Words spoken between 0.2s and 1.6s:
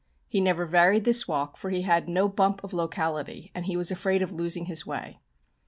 He never varied this walk